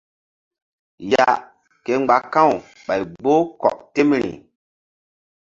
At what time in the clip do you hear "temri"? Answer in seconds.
3.93-4.29